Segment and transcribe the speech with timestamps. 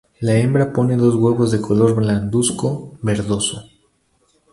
[0.21, 3.67] La hembra pone dos huevos de color blancuzco verdoso.